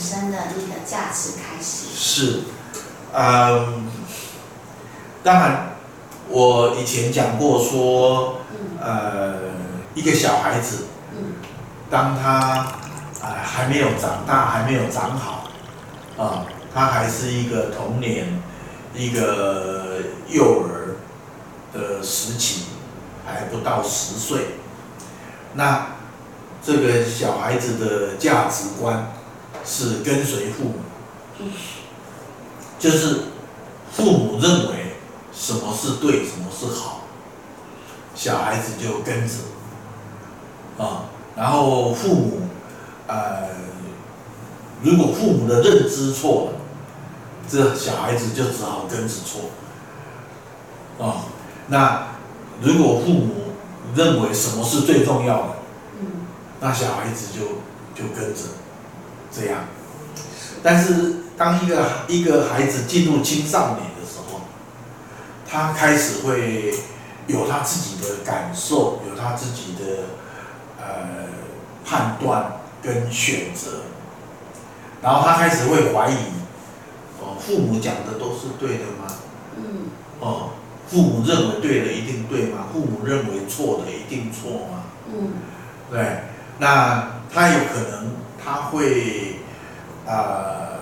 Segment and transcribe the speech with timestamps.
[0.00, 1.88] 生的那个价值开始。
[1.94, 2.40] 是，
[3.12, 3.86] 嗯，
[5.22, 5.76] 当然，
[6.28, 8.38] 我以前讲过说，
[8.80, 9.34] 呃，
[9.94, 10.86] 一个小孩子，
[11.90, 12.66] 当他
[13.22, 15.50] 呃还没有长大，还没有长好，
[16.16, 18.42] 啊，他还是一个童年，
[18.94, 20.96] 一个幼儿
[21.72, 22.64] 的时期，
[23.26, 24.56] 还不到十岁，
[25.54, 25.86] 那
[26.62, 29.12] 这个小孩子的价值观
[29.64, 30.74] 是跟随父母，
[32.78, 33.20] 就是
[33.92, 34.96] 父母认为
[35.32, 37.02] 什么是对，什么是好，
[38.14, 39.34] 小孩子就跟着，
[40.82, 41.04] 啊，
[41.36, 42.40] 然后父母，
[43.06, 43.48] 呃，
[44.82, 46.60] 如果父母的认知错了，
[47.48, 49.50] 这小孩子就只好跟着错，
[51.04, 51.26] 啊，
[51.68, 52.10] 那。
[52.62, 53.34] 如果父母
[53.94, 55.48] 认为什么是最重要的，
[56.60, 57.40] 那小孩子就
[57.94, 58.40] 就跟着
[59.30, 59.64] 这样。
[60.62, 64.40] 但是当一个一个孩子进入青少年的时候，
[65.48, 66.74] 他开始会
[67.26, 70.02] 有他自己的感受，有他自己的
[70.78, 70.84] 呃
[71.84, 73.82] 判断跟选择，
[75.02, 76.16] 然后他开始会怀疑，
[77.20, 79.14] 哦，父母讲的都是对的吗？
[79.56, 79.62] 嗯，
[80.20, 80.50] 哦。
[80.90, 82.66] 父母认为对的一定对吗？
[82.72, 84.82] 父母认为错的一定错吗？
[85.06, 85.34] 嗯，
[85.88, 86.22] 对，
[86.58, 88.10] 那他有可能
[88.50, 89.36] 他会
[90.06, 90.80] 呃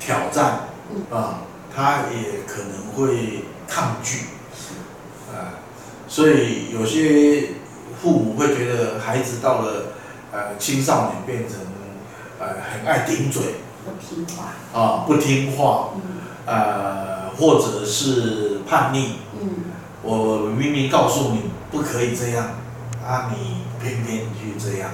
[0.00, 0.44] 挑战，
[1.10, 1.34] 啊、呃，
[1.74, 4.22] 他也可能会抗拒，
[5.28, 5.36] 啊、呃，
[6.08, 7.50] 所以有些
[8.02, 9.92] 父母会觉得孩子到了
[10.32, 11.58] 呃青少年变成
[12.40, 16.00] 呃很爱顶嘴，不听话，啊、呃，不听话，嗯，
[16.46, 17.18] 呃。
[17.38, 19.48] 或者是叛逆，嗯，
[20.02, 22.46] 我明明告诉你不可以这样，
[23.06, 24.90] 啊，你偏偏去这样，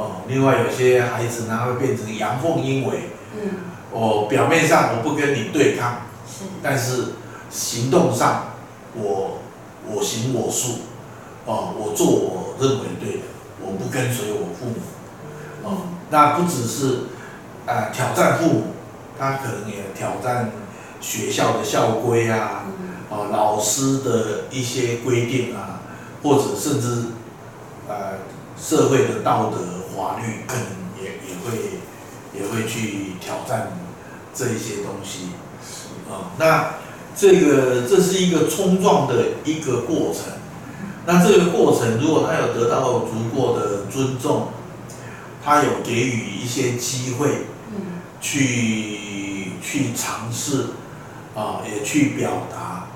[0.00, 3.50] 哦，另外有些孩子呢会变成阳奉阴违，嗯，
[3.90, 7.14] 我表面上我不跟你对抗，是，但是
[7.50, 8.54] 行动上
[8.94, 9.38] 我
[9.86, 10.80] 我行我素，
[11.44, 13.24] 哦，我做我认为对的，
[13.60, 17.00] 我不跟随我父母，哦，那不只是，
[17.66, 18.62] 呃，挑战父母，
[19.18, 20.50] 他可能也挑战。
[21.02, 22.66] 学校的校规啊，
[23.08, 25.80] 哦，老师的一些规定啊，
[26.22, 27.04] 或者甚至，
[27.88, 28.18] 呃，
[28.60, 29.56] 社会的道德
[29.96, 30.66] 法律，可能
[31.02, 31.80] 也也会
[32.34, 33.72] 也会去挑战
[34.34, 35.30] 这一些东西，
[36.10, 36.74] 啊，那
[37.16, 40.32] 这个这是一个冲撞的一个过程，
[41.06, 44.48] 那这个过程如果他有得到足够的尊重，
[45.44, 47.46] 他有给予一些机会，
[48.20, 50.66] 去去尝试。
[51.32, 52.88] 啊，也去表达，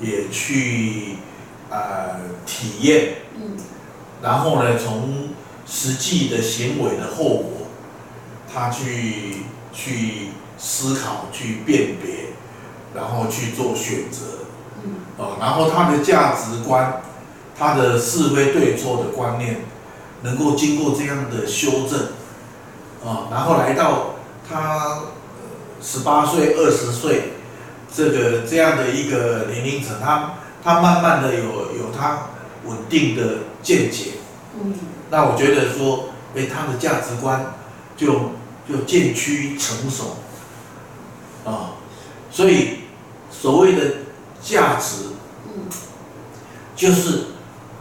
[0.00, 1.16] 也去
[1.70, 3.56] 呃体验，嗯，
[4.22, 5.30] 然后呢，从
[5.66, 7.68] 实际的行为的后果，
[8.52, 12.32] 他去去思考、去辨别，
[12.94, 14.46] 然后去做选择，
[14.84, 17.02] 嗯，啊，然后他的价值观、
[17.58, 19.62] 他的是非对错的观念，
[20.22, 22.00] 能够经过这样的修正，
[23.04, 24.14] 啊，然后来到
[24.48, 25.00] 他
[25.82, 27.30] 十八岁、二十岁。
[27.96, 32.30] 这个这样的一个年龄层，他他慢慢的有有他
[32.64, 34.14] 稳定的见解，
[34.60, 34.74] 嗯，
[35.14, 37.54] 那我觉得说，哎，他的价值观
[37.96, 38.32] 就
[38.68, 40.16] 就渐趋成熟，
[41.44, 41.78] 啊，
[42.32, 42.78] 所以
[43.30, 43.98] 所谓的
[44.42, 45.10] 价值，
[45.46, 45.70] 嗯，
[46.74, 47.26] 就是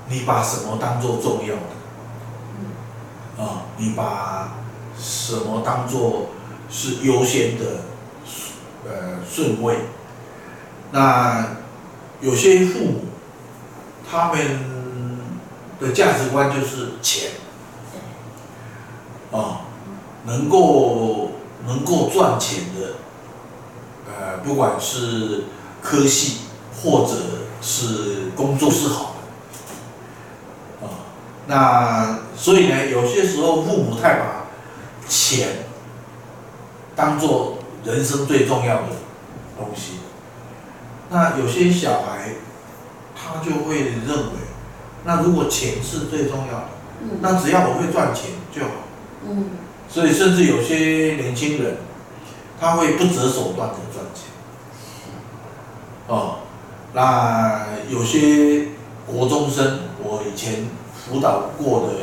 [0.09, 4.53] 你把什么当做重要的，啊，你把
[4.95, 6.27] 什么当做
[6.69, 7.65] 是优先的，
[8.87, 9.77] 呃，顺位。
[10.91, 11.47] 那
[12.21, 13.05] 有些父母，
[14.07, 14.82] 他们
[15.79, 17.31] 的价值观就是钱，
[19.31, 19.61] 啊，
[20.25, 21.31] 能够
[21.67, 22.95] 能够赚钱的，
[24.07, 25.45] 呃，不管是
[25.81, 26.41] 科系
[26.81, 27.15] 或者
[27.61, 29.15] 是工作是好
[30.81, 30.89] 的，啊，
[31.47, 34.45] 那所以呢，有些时候父母太把
[35.07, 35.65] 钱
[36.95, 38.89] 当做人生最重要的
[39.57, 39.99] 东西。
[41.09, 42.35] 那有些小孩，
[43.15, 44.42] 他就会认为，
[45.05, 46.65] 那如果钱是最重要的，
[47.21, 48.71] 那只要我会赚钱就好。
[49.27, 49.49] 嗯。
[49.89, 51.77] 所以甚至有些年轻人，
[52.59, 54.25] 他会不择手段的赚钱。
[56.07, 56.39] 哦，
[56.93, 58.69] 那有些
[59.05, 61.93] 国中生，我以前辅导过的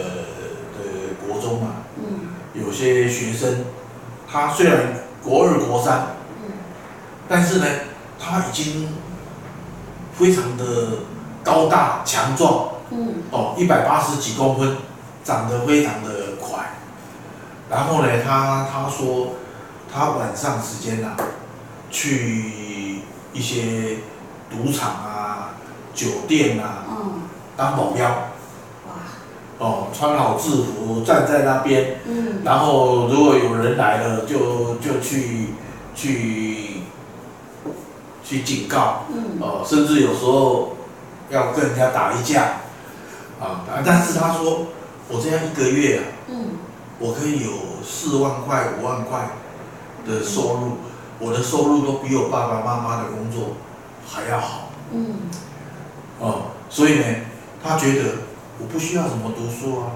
[0.76, 3.64] 的国中嘛，嗯，有些学生，
[4.31, 6.52] 他虽然国二国三，嗯，
[7.29, 7.67] 但是呢。
[8.23, 8.87] 他已经
[10.12, 10.64] 非常的
[11.43, 14.76] 高大强壮，嗯，哦，一百八十几公分，
[15.25, 16.75] 长得非常的快，
[17.70, 19.34] 然后呢，他他说
[19.92, 21.16] 他晚上时间啊，
[21.90, 23.00] 去
[23.32, 23.98] 一些
[24.50, 25.54] 赌场啊、
[25.94, 27.22] 酒店啊，嗯，
[27.56, 28.08] 当保镖。
[28.08, 28.94] 哇，
[29.58, 35.50] 哦，穿好制服站在那边，嗯，然后如果有人来了，就就去
[35.94, 36.81] 去
[38.25, 40.76] 去警告，嗯，哦，甚至有时候
[41.28, 42.59] 要跟人家打一架，
[43.40, 44.66] 啊，但是他说
[45.08, 46.50] 我这样一个月啊，嗯，
[46.98, 47.50] 我可以有
[47.82, 49.31] 四万块、五万块
[50.06, 50.76] 的收入，
[51.19, 53.56] 我的收入都比我爸爸妈妈的工作
[54.06, 55.14] 还要好，嗯，
[56.19, 57.04] 哦，所以呢，
[57.64, 58.10] 他觉得
[58.58, 59.92] 我不需要什么读书啊，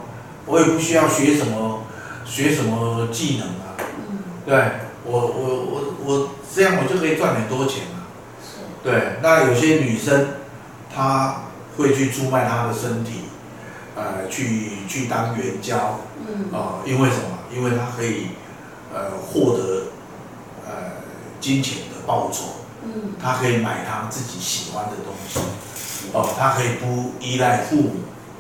[0.47, 1.83] 我也不需要学什么
[2.25, 4.57] 学什么技能啊，嗯，对，
[5.05, 8.09] 我我我我这样我就可以赚很多钱啊，
[8.43, 10.29] 是，对，那有些女生
[10.95, 11.43] 她
[11.77, 13.25] 会去出卖她的身体，
[13.97, 17.39] 呃，去去当援交，嗯，啊、因为什么？
[17.55, 18.29] 因为他可以
[18.93, 19.85] 呃获得
[20.67, 20.73] 呃
[21.41, 22.45] 金钱的报酬，
[22.83, 25.39] 嗯，他可以买他自己喜欢的东西，
[26.13, 27.91] 哦，他可以不依赖父母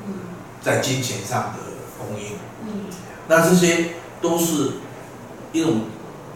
[0.06, 0.14] 嗯，
[0.60, 1.58] 在金钱上的
[1.98, 2.32] 供应，
[2.66, 2.86] 嗯，
[3.28, 3.90] 那这些
[4.20, 4.72] 都是
[5.52, 5.82] 一种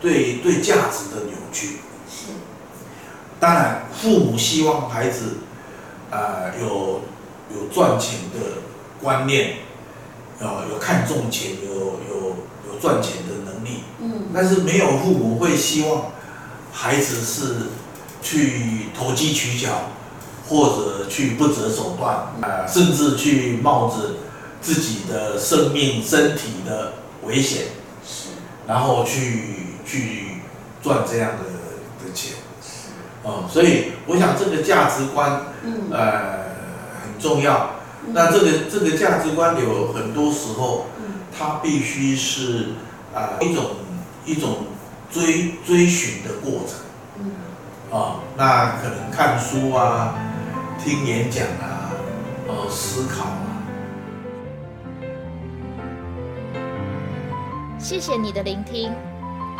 [0.00, 1.78] 对对价值的扭曲。
[2.08, 2.26] 是，
[3.40, 5.38] 当然，父母希望孩子
[6.10, 7.00] 呃有
[7.52, 8.62] 有赚钱的
[9.02, 9.56] 观念，
[10.40, 12.36] 呃有看重钱，有有
[12.66, 16.12] 有赚钱的能力，嗯，但是没有父母会希望
[16.72, 17.68] 孩子是
[18.22, 19.90] 去投机取巧，
[20.48, 24.16] 或者去不择手段，呃，甚至去冒着
[24.60, 26.94] 自己的生命、身体的
[27.24, 27.66] 危险，
[28.06, 28.30] 是，
[28.66, 30.42] 然后去去
[30.82, 32.34] 赚这样的的钱。
[32.60, 32.88] 是，
[33.22, 36.44] 哦，所以我想这个价值观，嗯，呃，
[37.02, 37.77] 很重要。
[38.12, 42.70] 那这个这个价值观有很多时候，嗯，它必须是
[43.14, 43.64] 啊、呃、一种
[44.24, 44.66] 一种
[45.10, 46.80] 追追寻的过程。
[47.20, 47.30] 嗯，
[47.92, 50.14] 啊，那可能看书啊，
[50.82, 51.90] 听演讲啊，
[52.48, 53.44] 呃，思考啊。
[57.78, 58.92] 谢谢你的聆听，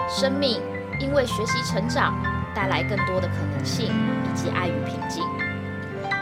[0.08, 0.60] 生命
[1.00, 2.14] 因为学习成长，
[2.54, 5.22] 带来更多的可能性以及爱与平静。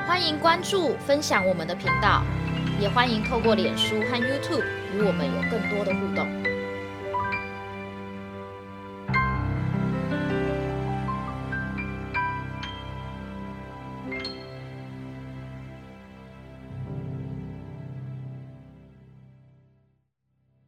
[0.07, 2.23] 欢迎关注、分享我们的频道，
[2.81, 4.63] 也欢迎透过脸书和 YouTube
[4.95, 6.46] 与我们有更多的互动。